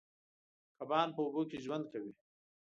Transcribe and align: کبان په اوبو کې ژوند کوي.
کبان 0.77 1.07
په 1.15 1.21
اوبو 1.23 1.41
کې 1.49 1.57
ژوند 1.65 1.85
کوي. 1.91 2.13